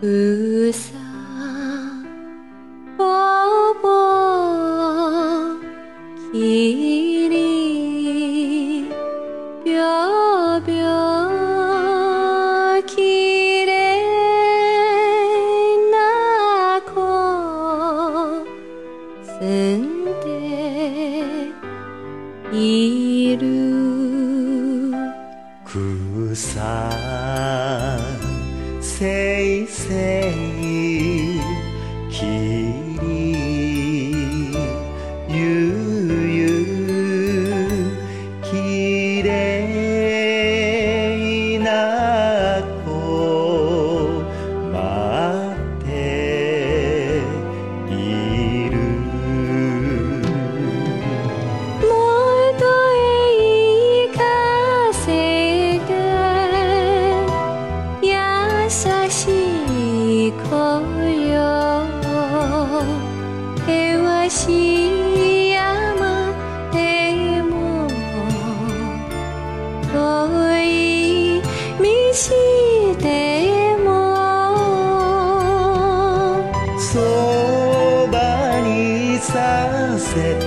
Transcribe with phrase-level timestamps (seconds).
[0.00, 0.94] 草
[2.96, 3.04] ぼ
[3.82, 3.84] ぼ
[6.32, 7.34] きり
[9.62, 10.88] びょびょ
[12.86, 12.96] き
[13.66, 13.68] れ
[15.68, 16.88] いな子
[19.38, 19.80] 住ん
[20.22, 20.24] で
[22.56, 23.44] いる
[25.66, 26.40] 草
[28.80, 31.40] せいせい
[64.30, 66.32] しい山
[66.72, 67.88] でも
[69.92, 69.92] 遠
[70.62, 71.82] い道
[73.02, 73.04] で
[73.84, 73.88] も
[76.78, 80.46] そばにさせて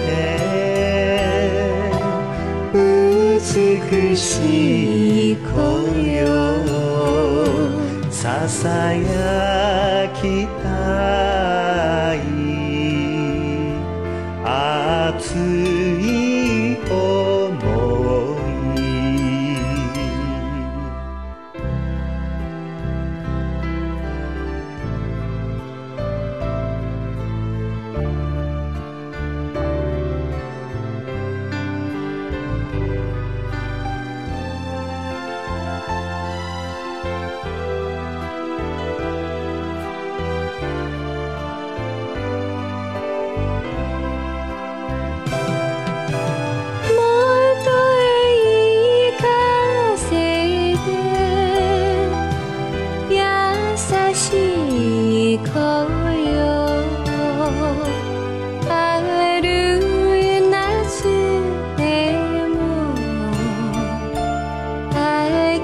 [2.73, 6.31] 美しい声よ
[8.09, 11.22] ささやきた
[15.23, 15.82] 思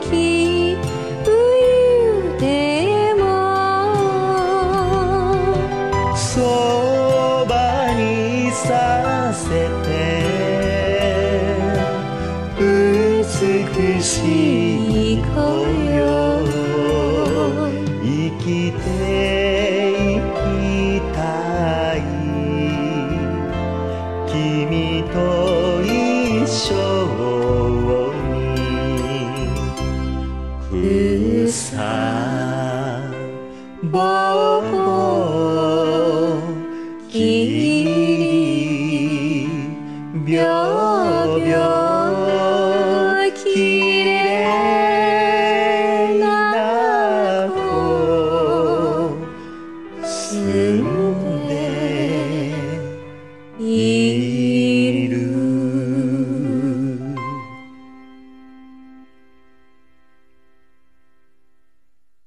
[0.01, 0.77] 冬
[2.39, 3.23] でも
[6.15, 9.89] そばにさせて
[12.59, 15.27] 美しい子
[15.95, 16.18] よ
[34.61, 35.58] ぼき